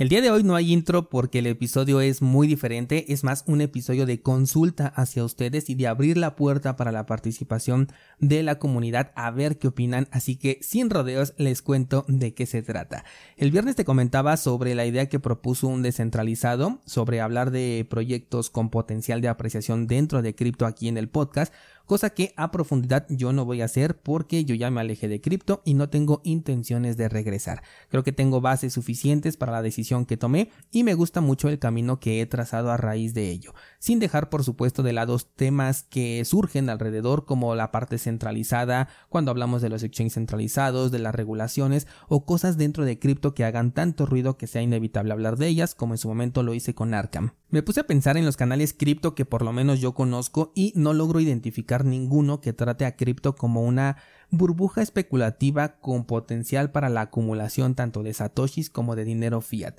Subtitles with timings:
[0.00, 3.44] El día de hoy no hay intro porque el episodio es muy diferente, es más
[3.46, 7.88] un episodio de consulta hacia ustedes y de abrir la puerta para la participación
[8.18, 12.46] de la comunidad a ver qué opinan, así que sin rodeos les cuento de qué
[12.46, 13.04] se trata.
[13.36, 18.48] El viernes te comentaba sobre la idea que propuso un descentralizado, sobre hablar de proyectos
[18.48, 21.52] con potencial de apreciación dentro de cripto aquí en el podcast,
[21.90, 25.20] cosa que a profundidad yo no voy a hacer porque yo ya me alejé de
[25.20, 27.64] cripto y no tengo intenciones de regresar.
[27.88, 31.58] Creo que tengo bases suficientes para la decisión que tomé y me gusta mucho el
[31.58, 35.82] camino que he trazado a raíz de ello, sin dejar por supuesto de lado temas
[35.82, 41.12] que surgen alrededor como la parte centralizada, cuando hablamos de los exchanges centralizados, de las
[41.12, 45.48] regulaciones o cosas dentro de cripto que hagan tanto ruido que sea inevitable hablar de
[45.48, 47.32] ellas como en su momento lo hice con Arkham.
[47.48, 50.72] Me puse a pensar en los canales cripto que por lo menos yo conozco y
[50.76, 53.96] no logro identificar ninguno que trate a cripto como una
[54.30, 59.74] burbuja especulativa con potencial para la acumulación tanto de satoshis como de dinero fiat.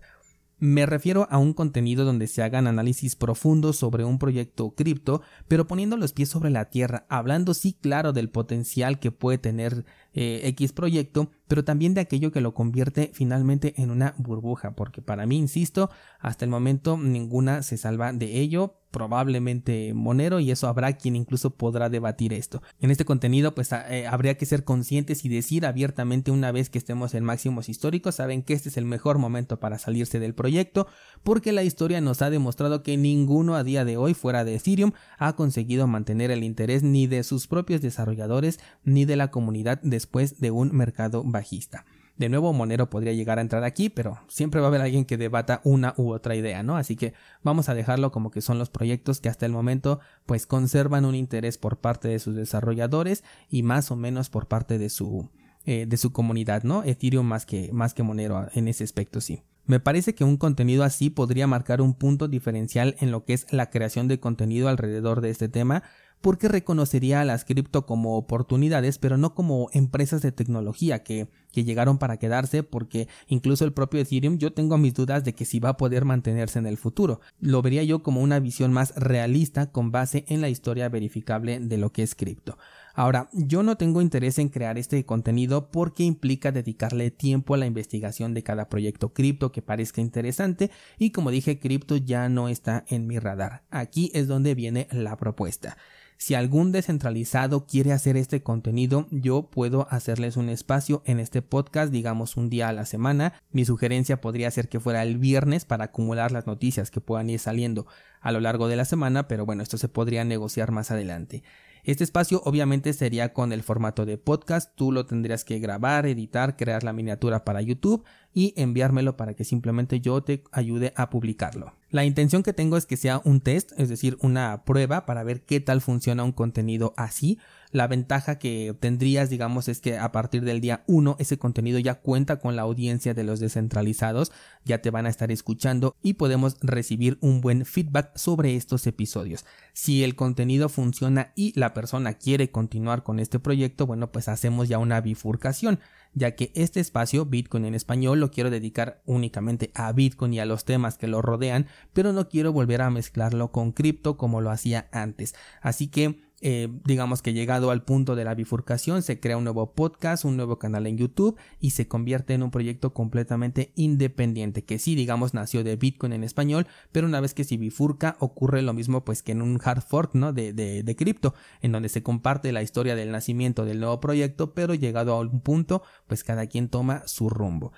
[0.64, 5.66] Me refiero a un contenido donde se hagan análisis profundos sobre un proyecto cripto, pero
[5.66, 10.42] poniendo los pies sobre la tierra, hablando sí claro del potencial que puede tener eh,
[10.44, 15.26] X proyecto, pero también de aquello que lo convierte finalmente en una burbuja, porque para
[15.26, 15.90] mí, insisto,
[16.20, 21.52] hasta el momento ninguna se salva de ello, probablemente Monero y eso habrá quien incluso
[21.52, 22.62] podrá debatir esto.
[22.80, 26.78] En este contenido pues eh, habría que ser conscientes y decir abiertamente una vez que
[26.78, 30.88] estemos en máximos históricos, saben que este es el mejor momento para salirse del proyecto
[31.24, 34.92] porque la historia nos ha demostrado que ninguno a día de hoy fuera de Ethereum
[35.18, 40.40] ha conseguido mantener el interés ni de sus propios desarrolladores ni de la comunidad después
[40.40, 41.86] de un mercado bajista.
[42.18, 45.18] De nuevo, Monero podría llegar a entrar aquí, pero siempre va a haber alguien que
[45.18, 46.78] debata una u otra idea, ¿no?
[46.78, 50.46] Así que vamos a dejarlo como que son los proyectos que hasta el momento pues
[50.46, 54.90] conservan un interés por parte de sus desarrolladores y más o menos por parte de
[54.90, 55.30] su,
[55.66, 56.84] eh, de su comunidad, ¿no?
[56.84, 59.44] Ethereum más que, más que Monero en ese aspecto, sí.
[59.66, 63.46] Me parece que un contenido así podría marcar un punto diferencial en lo que es
[63.52, 65.84] la creación de contenido alrededor de este tema,
[66.22, 71.64] porque reconocería a las cripto como oportunidades, pero no como empresas de tecnología que, que
[71.64, 75.60] llegaron para quedarse, porque incluso el propio Ethereum yo tengo mis dudas de que si
[75.60, 77.22] va a poder mantenerse en el futuro.
[77.40, 81.78] Lo vería yo como una visión más realista con base en la historia verificable de
[81.78, 82.58] lo que es cripto.
[82.94, 87.66] Ahora, yo no tengo interés en crear este contenido porque implica dedicarle tiempo a la
[87.66, 92.86] investigación de cada proyecto cripto que parezca interesante y como dije, cripto ya no está
[92.90, 93.64] en mi radar.
[93.70, 95.78] Aquí es donde viene la propuesta.
[96.22, 101.92] Si algún descentralizado quiere hacer este contenido, yo puedo hacerles un espacio en este podcast,
[101.92, 103.34] digamos un día a la semana.
[103.52, 107.40] Mi sugerencia podría ser que fuera el viernes para acumular las noticias que puedan ir
[107.40, 107.88] saliendo
[108.20, 111.42] a lo largo de la semana, pero bueno, esto se podría negociar más adelante.
[111.84, 116.56] Este espacio obviamente sería con el formato de podcast, tú lo tendrías que grabar, editar,
[116.56, 121.74] crear la miniatura para YouTube y enviármelo para que simplemente yo te ayude a publicarlo.
[121.92, 125.42] La intención que tengo es que sea un test, es decir, una prueba para ver
[125.42, 127.38] qué tal funciona un contenido así.
[127.72, 131.96] La ventaja que tendrías, digamos, es que a partir del día 1 ese contenido ya
[131.96, 134.32] cuenta con la audiencia de los descentralizados,
[134.64, 139.46] ya te van a estar escuchando y podemos recibir un buen feedback sobre estos episodios.
[139.74, 144.70] Si el contenido funciona y la persona quiere continuar con este proyecto, bueno, pues hacemos
[144.70, 145.80] ya una bifurcación
[146.14, 150.46] ya que este espacio, Bitcoin en español, lo quiero dedicar únicamente a Bitcoin y a
[150.46, 154.52] los temas que lo rodean, pero no quiero volver a mezclarlo con cripto como lo
[154.52, 155.36] hacía antes.
[155.62, 159.74] Así que eh, digamos que llegado al punto de la bifurcación, se crea un nuevo
[159.74, 164.80] podcast, un nuevo canal en YouTube y se convierte en un proyecto completamente independiente, que
[164.80, 168.74] sí, digamos, nació de Bitcoin en español, pero una vez que se bifurca, ocurre lo
[168.74, 170.34] mismo pues que en un hard fork, ¿no?
[170.34, 174.54] De, de, de cripto, en donde se comparte la historia del nacimiento del nuevo proyecto,
[174.54, 177.72] pero llegado a un punto, pues cada quien toma su rumbo.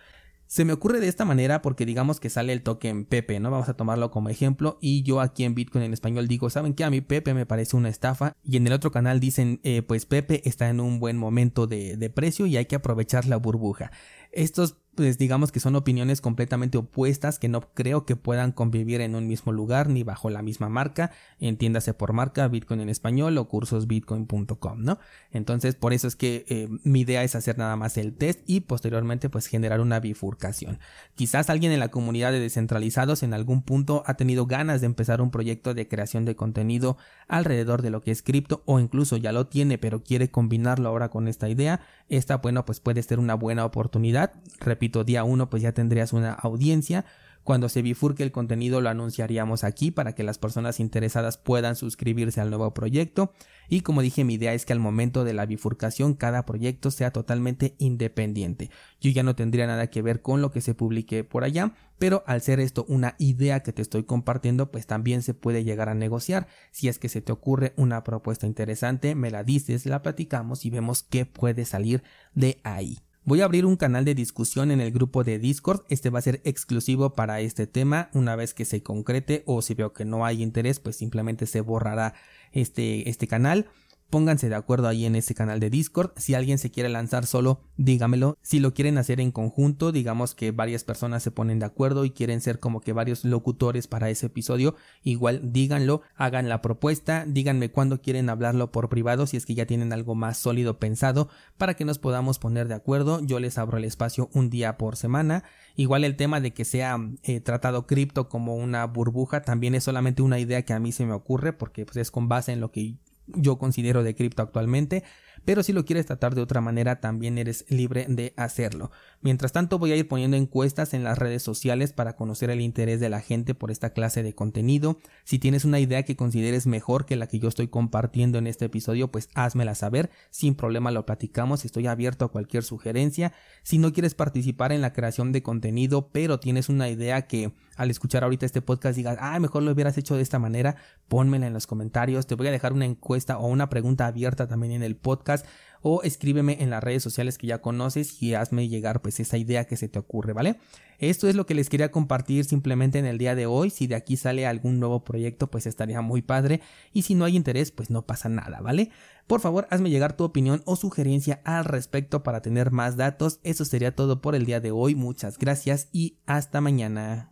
[0.54, 3.50] Se me ocurre de esta manera porque digamos que sale el token Pepe, ¿no?
[3.50, 6.84] Vamos a tomarlo como ejemplo y yo aquí en Bitcoin en español digo, ¿saben qué?
[6.84, 10.06] A mí Pepe me parece una estafa y en el otro canal dicen, eh, pues
[10.06, 13.90] Pepe está en un buen momento de, de precio y hay que aprovechar la burbuja.
[14.34, 19.16] Estos pues digamos que son opiniones completamente opuestas que no creo que puedan convivir en
[19.16, 23.48] un mismo lugar ni bajo la misma marca, entiéndase por marca Bitcoin en español o
[23.48, 25.00] cursosbitcoin.com, ¿no?
[25.32, 28.62] Entonces por eso es que eh, mi idea es hacer nada más el test y
[28.62, 30.80] posteriormente pues generar una bifurcación.
[31.16, 35.22] Quizás alguien en la comunidad de descentralizados en algún punto ha tenido ganas de empezar
[35.22, 36.98] un proyecto de creación de contenido
[37.28, 41.10] alrededor de lo que es cripto o incluso ya lo tiene pero quiere combinarlo ahora
[41.10, 41.82] con esta idea.
[42.10, 44.23] Esta bueno pues puede ser una buena oportunidad.
[44.60, 47.06] Repito, día uno pues ya tendrías una audiencia
[47.44, 52.40] Cuando se bifurque el contenido lo anunciaríamos aquí para que las personas interesadas puedan suscribirse
[52.40, 53.34] al nuevo proyecto
[53.70, 57.12] y como dije mi idea es que al momento de la bifurcación cada proyecto sea
[57.12, 58.70] totalmente independiente.
[59.02, 62.24] Yo ya no tendría nada que ver con lo que se publique por allá, pero
[62.28, 65.96] al ser esto una idea que te estoy compartiendo pues también se puede llegar a
[65.96, 66.48] negociar.
[66.72, 70.70] Si es que se te ocurre una propuesta interesante me la dices, la platicamos y
[70.70, 72.04] vemos qué puede salir
[72.36, 73.00] de ahí.
[73.26, 75.84] Voy a abrir un canal de discusión en el grupo de Discord.
[75.88, 78.10] Este va a ser exclusivo para este tema.
[78.14, 81.62] Una vez que se concrete o si veo que no hay interés, pues simplemente se
[81.62, 82.16] borrará
[82.52, 83.68] este, este canal.
[84.14, 86.12] Pónganse de acuerdo ahí en ese canal de Discord.
[86.18, 88.38] Si alguien se quiere lanzar solo, dígamelo.
[88.44, 92.12] Si lo quieren hacer en conjunto, digamos que varias personas se ponen de acuerdo y
[92.12, 97.72] quieren ser como que varios locutores para ese episodio, igual díganlo, hagan la propuesta, díganme
[97.72, 101.28] cuándo quieren hablarlo por privado si es que ya tienen algo más sólido pensado
[101.58, 103.20] para que nos podamos poner de acuerdo.
[103.20, 105.44] Yo les abro el espacio un día por semana.
[105.76, 110.22] Igual el tema de que sea eh, tratado cripto como una burbuja también es solamente
[110.22, 112.72] una idea que a mí se me ocurre porque pues, es con base en lo
[112.72, 115.04] que yo considero de cripto actualmente,
[115.46, 118.92] pero si lo quieres tratar de otra manera también eres libre de hacerlo.
[119.22, 123.00] Mientras tanto voy a ir poniendo encuestas en las redes sociales para conocer el interés
[123.00, 125.00] de la gente por esta clase de contenido.
[125.26, 128.66] Si tienes una idea que consideres mejor que la que yo estoy compartiendo en este
[128.66, 133.34] episodio, pues házmela saber, sin problema lo platicamos, estoy abierto a cualquier sugerencia.
[133.64, 137.90] Si no quieres participar en la creación de contenido, pero tienes una idea que al
[137.90, 140.76] escuchar ahorita este podcast digas, ah, mejor lo hubieras hecho de esta manera,
[141.08, 144.74] pónmela en los comentarios, te voy a dejar una encuesta o una pregunta abierta también
[144.74, 145.46] en el podcast
[145.84, 149.66] o escríbeme en las redes sociales que ya conoces y hazme llegar pues esa idea
[149.66, 150.58] que se te ocurre, ¿vale?
[150.98, 153.96] Esto es lo que les quería compartir simplemente en el día de hoy, si de
[153.96, 156.62] aquí sale algún nuevo proyecto pues estaría muy padre
[156.94, 158.92] y si no hay interés pues no pasa nada, ¿vale?
[159.28, 163.40] Por favor, hazme llegar tu opinión o sugerencia al respecto para tener más datos.
[163.44, 164.96] Eso sería todo por el día de hoy.
[164.96, 167.30] Muchas gracias y hasta mañana.